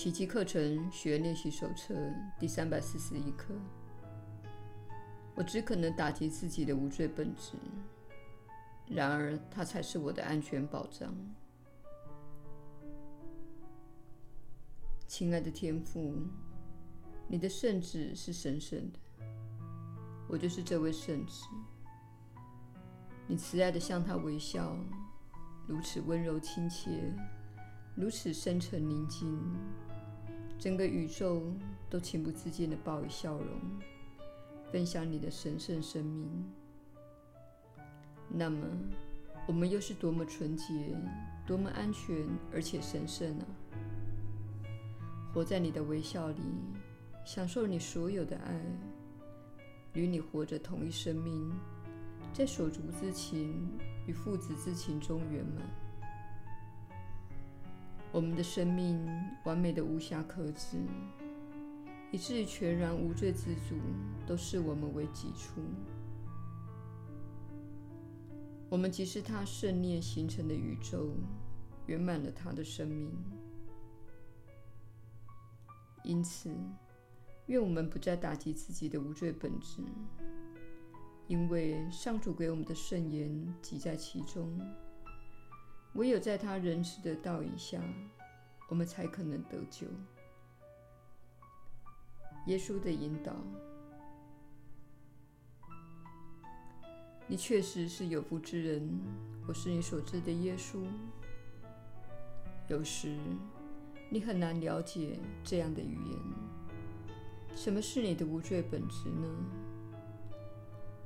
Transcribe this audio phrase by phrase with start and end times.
[0.00, 1.94] 奇迹课程学练习手册
[2.38, 3.52] 第三百四十一课。
[5.34, 7.52] 我只可能打击自己的无罪本质，
[8.86, 11.14] 然而它才是我的安全保障。
[15.06, 16.14] 亲爱的天父，
[17.28, 18.98] 你的圣旨是神圣的，
[20.26, 21.44] 我就是这位圣旨。
[23.26, 24.74] 你慈爱地向他微笑，
[25.66, 27.14] 如此温柔亲切，
[27.94, 29.38] 如此深沉宁静，
[30.60, 31.42] 整个宇宙
[31.88, 33.46] 都情不自禁地报以笑容，
[34.70, 36.28] 分享你的神圣生命。
[38.28, 38.66] 那么，
[39.48, 40.94] 我们又是多么纯洁、
[41.46, 42.14] 多么安全
[42.52, 43.44] 而且神圣啊！
[45.32, 46.42] 活在你的微笑里，
[47.24, 48.60] 享受你所有的爱，
[49.94, 51.50] 与你活着同一生命。
[52.34, 53.66] 在手足之情
[54.06, 55.66] 与父子之情中圆满，
[58.12, 58.98] 我们的生命
[59.44, 60.78] 完美的无瑕可知，
[62.10, 63.76] 以至于全然无罪之主
[64.26, 65.60] 都视我们为己出。
[68.68, 71.10] 我们即是他圣念形成的宇宙，
[71.86, 73.10] 圆满了他的生命。
[76.02, 76.50] 因此，
[77.46, 79.82] 愿我们不再打击自己的无罪本质。
[81.28, 84.58] 因为上主给我们的圣言即在其中，
[86.00, 87.78] 唯有在他仁慈的道引下，
[88.70, 89.86] 我们才可能得救。
[92.46, 93.36] 耶稣的引导，
[97.26, 98.98] 你确实是有福之人。
[99.46, 100.82] 我是你所知的耶稣。
[102.68, 103.18] 有时
[104.08, 106.18] 你很难了解这样的语言。
[107.54, 109.28] 什么是你的无罪本质呢？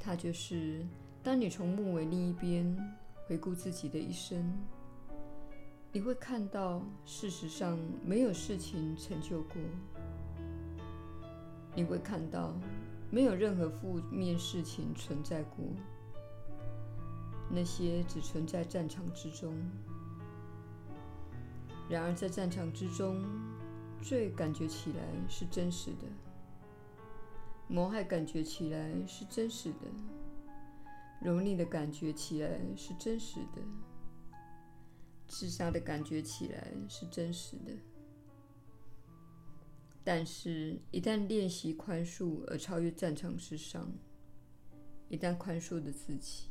[0.00, 0.82] 它就是，
[1.22, 2.74] 当你从木尾另一边
[3.26, 4.50] 回顾自己的一生，
[5.90, 9.54] 你会看到，事实上没有事情成就过。
[11.74, 12.54] 你会看到，
[13.10, 15.64] 没有任何负面事情存在过。
[17.50, 19.54] 那些只存在战场之中。
[21.88, 23.24] 然而，在战场之中，
[24.02, 26.06] 最感觉起来是真实的。
[27.66, 29.86] 谋害感觉起来是真实的，
[31.22, 33.62] 蹂躏的感觉起来是真实的，
[35.28, 37.72] 自杀的感觉起来是真实的。
[40.02, 43.92] 但是，一旦练习宽恕而超越战场之上，
[45.10, 46.48] 一旦宽恕的自己，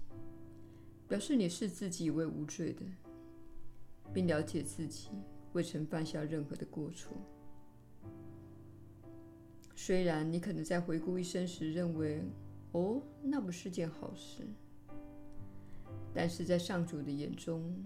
[1.08, 2.86] 表示你视自己为无罪的，
[4.14, 5.10] 并了解自己
[5.54, 7.18] 未曾犯下任何的过错。
[9.76, 12.24] 虽然你可能在回顾一生时认为，
[12.74, 14.46] 哦，那不是件好事，
[16.14, 17.84] 但是在上主的眼中，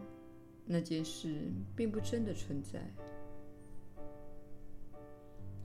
[0.66, 2.80] 那件事并不真的存在。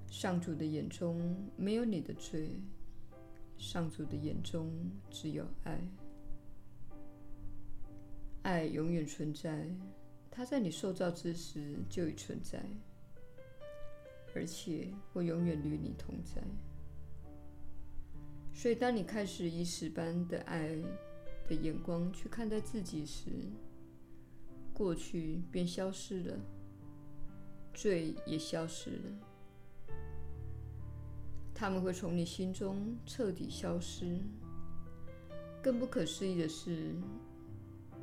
[0.09, 2.51] 上主的眼中没有你的罪，
[3.59, 4.73] 上主的眼中
[5.11, 5.81] 只有爱。
[8.43, 9.69] 爱永远存在，
[10.31, 12.63] 它在你受造之时就已存在。
[14.35, 16.43] 而且会永远与你同在。
[18.53, 20.77] 所以，当你开始以此般的爱
[21.49, 23.31] 的眼光去看待自己时，
[24.77, 26.37] 过去便消失了，
[27.73, 29.95] 罪也消失了。
[31.55, 34.19] 他们会从你心中彻底消失。
[35.63, 36.95] 更不可思议的是，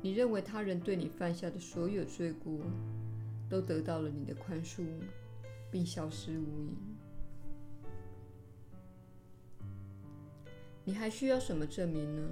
[0.02, 2.58] 你认为他人对你犯下的所有罪过，
[3.48, 4.84] 都得到了你的宽恕。
[5.74, 6.76] 并消失无影。
[10.84, 12.22] 你还需要什么证明呢？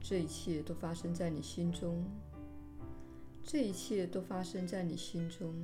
[0.00, 2.02] 这一切都发生在你心中，
[3.44, 5.54] 这一切都发生在你心中，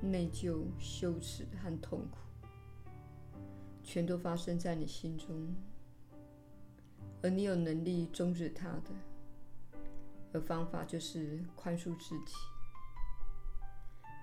[0.00, 2.18] 内疚、羞耻和痛苦，
[3.82, 5.54] 全都发生在你心中，
[7.22, 9.78] 而你有能力终止它的，
[10.32, 12.34] 而方法就是宽恕自己。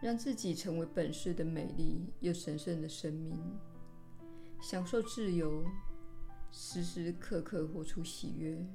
[0.02, 3.40] 让自己成为本世的美丽又神圣的生命，
[4.62, 5.64] 享受自由，
[6.52, 8.68] 时时刻刻活出喜悦，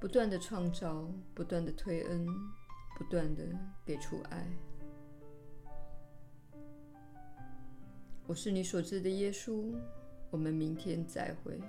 [0.00, 2.24] 不断地创造，不断地推恩，
[2.96, 3.44] 不断的
[3.84, 4.46] 给出爱。
[8.26, 9.74] 我是你所知的耶稣，
[10.30, 11.60] 我们明天再会。